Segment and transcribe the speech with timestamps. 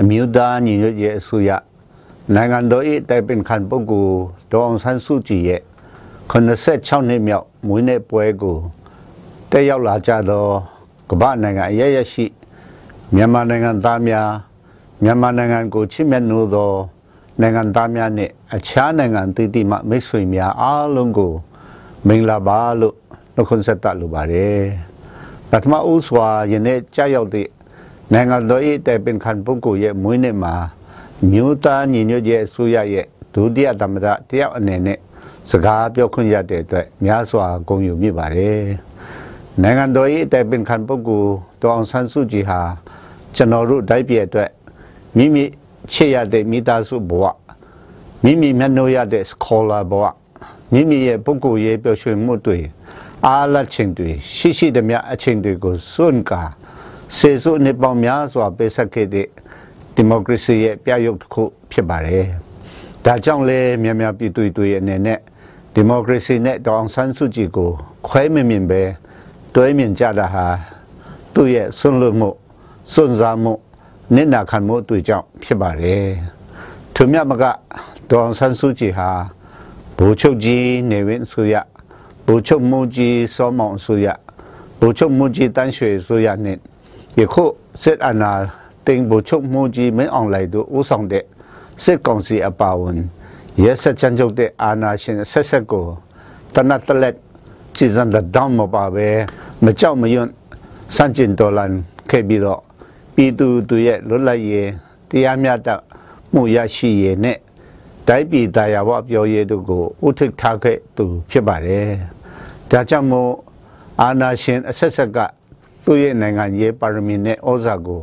[0.00, 1.50] အမျိုးသားညီညွတ်ရေးအစိုးရ
[2.34, 4.16] နိုင်ငံတော်၏တိုင်ပင်ခံပုဂ္ဂိုလ်
[4.50, 5.62] ဒေါအောင်ဆန်းစုကြည်ရဲ့
[6.30, 8.56] 86နှစ်မြောက်မွေးနေ့ပွဲကို
[9.50, 10.44] တက်ရောက်လာကြသော
[11.10, 12.26] ကမ္ဘာနိုင်ငံအရရရှိ
[13.14, 14.28] မြန်မာနိုင်ငံသားများ
[15.02, 16.72] မြန်မာနိုင်ငံကိုချစ်မြတ်နိုးသော
[17.40, 21.32] နိုင်ငံသားများနဲ့အခြားနိုင်ငံတည်တည်မှမိတ်ဆွေများအားလုံးကို
[22.06, 22.94] မင်္ဂလာပါလို့
[23.34, 24.60] နှုတ်ခွန်းဆက်တလိုပါတယ်
[25.50, 27.50] ပထမဦးစွာယနေ့ကြာရောက်သည့်
[28.12, 30.54] နိုင်ငံတော်၏တိုင်ပင်ခံပုဂ္ဂိုလ်ရဲ့မွေးနေ့မှာ
[31.30, 34.98] မြို့သားညီညွတ်ရေးအစိုးရရဲ့ဒုတိယသမ္မတတယောက်အနေနဲ့
[35.50, 38.60] စကားပြောခွင့်ရတဲ့အတွက်များစွာဂုဏ်ယူမိပါတယ်။
[39.62, 42.60] နိုင်ငံတော်၏တိုင်ပင်ခံပုဂ္ဂိုလ်တောင်ဆန်းစုကြည်ဟာ
[43.34, 44.50] ကျွန်တော်တို့တိုက်ပြည်အတွက်
[45.16, 45.44] မိမိ
[45.92, 47.24] ချစ်ရတဲ့မိသားစုဘဝ
[48.24, 50.04] မိမိမျက်နှာရတဲ့ scholar ဘဝ
[50.72, 52.58] မိမိရဲ့ပုဂ္ဂိုလ်ရေးပျော်ရွှင်မှုတွေ
[53.26, 56.50] အားလချင်းတွေရှိရှိသမျှအချင်းတွေကိုစွန့်ကား
[57.16, 59.28] စေစုနှစ်ပေါင်းများစွာပေးဆက်ခဲ့တဲ့
[59.94, 61.42] ဒီမိုကရေစီရဲ့ပြရုပ်တစ်ခု
[61.72, 62.26] ဖြစ်ပါတယ်။
[63.04, 65.18] ဒါကြောင့်လဲမြန်မြန်ပြည်သူတွေအနေနဲ့
[65.74, 67.70] ဒီမိုကရေစီနဲ့တောင်ဆန်းစုကြည်ကို
[68.06, 68.82] ခွဲမမြင်ပဲ
[69.54, 70.46] တွဲမြင်ကြတာဟာ
[71.34, 72.30] သူ့ရဲ့ဆွန့်လွတ်မှု
[72.92, 73.52] စွန့်စားမှု
[74.14, 76.06] နစ်နာခံမှုတွေကြောင့်ဖြစ်ပါတယ်။
[76.94, 77.44] သူမြတ်မက
[78.10, 79.10] တောင်ဆန်းစုကြည်ဟာ
[79.96, 81.54] ဘူချုပ်ကြီးနေဝင်ဆိုရ
[82.26, 84.06] ဘူချုပ်မူကြီးစောမောင်ဆိုရ
[84.78, 86.58] ဘူချုပ်မူကြီးတန်းရွှေဆိုရနဲ့
[87.18, 87.44] ယခု
[87.82, 88.32] စစ်အာဏာ
[88.86, 91.24] တင်ဗိုလ်ချုပ်မှုကြီးမင်းအောင်လှိုင်တို့ဦးဆောင်တဲ့
[91.82, 92.98] စစ်ကောင်စီအပါဝင်
[93.62, 95.86] ရဲစချန်ချုပ်တဲ့အာဏာရှင်ဆက်ဆက်ကို
[96.54, 97.14] တနတ်တလက်
[97.76, 99.08] ကြည်စံတဲ့တောင်းမပါပဲ
[99.64, 100.28] မကြောက်မရွံ့
[100.94, 101.72] စန့်ကျင်တော်လန်
[102.10, 102.65] ခဲ့ပြီးတော့
[103.16, 104.70] ပြည်သူသူရဲ့လွတ်လပ်ရေး
[105.10, 105.68] တရားမျှတ
[106.32, 107.38] မှုရရှိရေးနဲ့
[108.06, 111.86] တိုင်းပြည်တရားဝပြောရေးတို့ကိုဥထိတ်ထားခဲ့သူ ဖြစ်ပါတယ်။
[112.70, 113.32] ဒါကြောင့်မို့
[114.00, 115.18] အာဏာရှင်အဆက်ဆက်က
[115.84, 118.02] သူ့ရဲ့နိုင်ငံရေးပါရမီနဲ့ဩဇာကို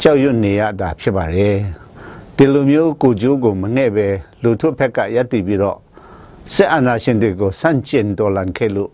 [0.00, 1.56] ကြောက်ရွံ့နေရတာဖြစ်ပါတယ်
[2.36, 4.06] ဒီလိုမျိုးကိုကျိုးကိုမနဲ့ပဲ
[4.42, 5.78] လူထုဖက်ကရပ်တည်ပြီးတော့
[6.52, 8.90] စစ်အာဏာရှင်တွေကိုစန့်ကျင်တော်လှန်ခဲ့လို့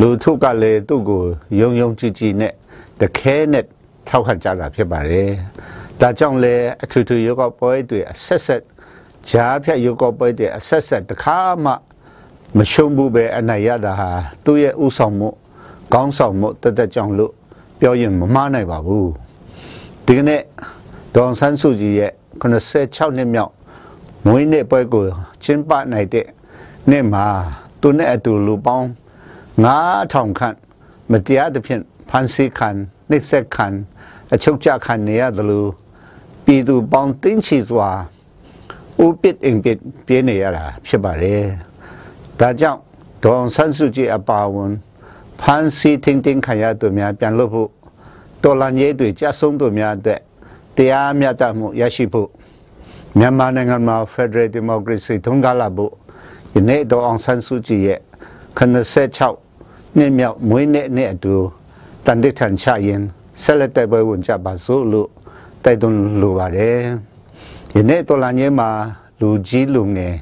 [0.00, 1.22] လူထုကလည်းသူ့ကို
[1.60, 2.52] ယုံယုံကြည်ကြည်နဲ့
[3.00, 3.64] တခဲနဲ့
[4.08, 5.30] ထောက်ခံကြတာဖြစ်ပါတယ်
[6.00, 8.62] ဒါကြောင့်လည်းအထူးထူးယောဂပွဲတွေအဆက်ဆက်
[9.28, 11.72] ဂျားဖြတ်ယောဂပွဲတွေအဆက်ဆက်တခါမှ
[12.56, 14.10] မရှုံးဘူးပဲအနိုင်ရတာဟာ
[14.44, 15.28] သူ့ရဲ့ဥဆောင်မှု
[15.94, 17.32] ကောင်းဆောင်မှုတသက်ကြောင့်လို့
[17.80, 19.10] ပြောရင်မမှားနိုင်ပါဘူး
[20.06, 20.42] ဒီကနေ့
[21.14, 23.52] ဒေါန်ဆန်းစုကြည်ရဲ့86နှစ်မြောက်
[24.26, 25.04] မွေးနေ့ပွဲကို
[25.44, 26.26] ကျင်းပနိုင်တဲ့
[26.90, 27.26] နေ့မှာ
[27.80, 28.86] သူနဲ့အတူလူပေါင်း
[29.64, 30.56] 9000ခန့်
[31.10, 32.68] မတရားသဖြင့်ဖန်ဆီးခံ
[33.10, 33.66] နှိပ်စက်ခံ
[34.34, 35.70] အချုပ်ချခံနေရတယ်လို့
[36.44, 37.88] ပြည်သူပေါင်းတင်းချီစွာ
[39.04, 41.44] ဥပစ်အင်ပစ်ပြနေရတာဖြစ်ပါတယ်
[42.40, 42.80] ဒါကြောင့်
[43.24, 44.72] ဒေါန်ဆန်းစုကြည်အပါဝန်
[45.40, 47.70] ဖန်ဆီးတင်းတင်းခံရသူများပြန်လို့ဖို့
[48.42, 50.20] တော်လန်ရေးတွေကြဆုံးသူများအတွက်
[50.76, 52.28] တရားမျှတမှုရရှိဖို့
[53.18, 55.92] မြန်မာနိုင်ငံမှာ Federal Democracy ထုံးကားလာဖို့
[56.54, 58.00] ယနေ့တော်အောင်ဆန်းစုကြည်ရဲ့
[58.58, 61.34] 86နှစ်မြောက်မွေးနေ့နဲ့အတူ
[62.06, 63.02] တန်တိထန်ချရင်
[63.42, 65.08] ဆက်လက်တိုက်ပွဲဝင်ကြပါစို့လို့
[65.64, 66.78] တိုက်တွန်းလိုပါတယ်
[67.76, 68.68] ယနေ့တော်လန်ရေးမှာ
[69.20, 70.14] လူကြီးလူငယ်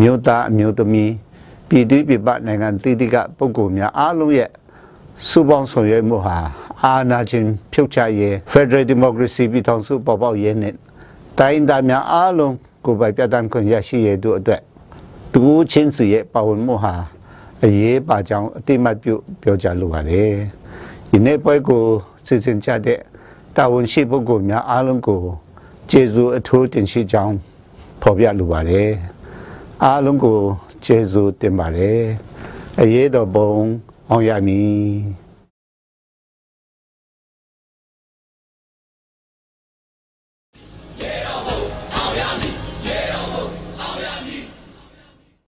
[0.00, 1.12] မြို့သားအမျိုးသမီး
[1.68, 4.50] ပြည်သူပြည်ပနိုင်ငံတည်တည်ကပုဂ္ဂိုလ်များအားလုံးရဲ့
[5.28, 6.36] စုပေါင်းဆောင်ရွက်မှုဟာ
[6.82, 10.74] အာဏာရှင်ဖြုတ်ချရေး Federal Democracy ပြည်ထောင်စုပေါ်ပေါက်ရေးနဲ့
[11.38, 12.54] တိုင်းသားများအားလုံး
[12.84, 14.62] ကိုယ်ပိုင်ပြဋ္ဌာန်းခွင့်ရရှိရတို့အတွက်
[15.32, 16.94] သူချင်းစီရဲ့ပါဝင်မှုဟာ
[17.64, 20.32] အရေးပါကြောင်းအတိမတ်ပြုပြောကြားလိုပါတယ်။
[21.10, 21.84] ဒီနေ့ပွဲကို
[22.26, 23.00] စီစဉ်ကြတဲ့
[23.56, 25.20] တာဝန်ရှိပုဂ္ဂိုလ်များအားလုံးကို
[25.90, 27.36] ကျေးဇူးအထူးတင်ရှိကြောင်း
[28.02, 28.90] ဖော်ပြလိုပါတယ်။
[29.82, 30.38] အားလုံးကို
[30.84, 32.00] ကျေးဇူးတင်ပါတယ်။
[32.80, 33.52] အရေးတော်ပုံ
[34.10, 34.80] အောင်ရမည်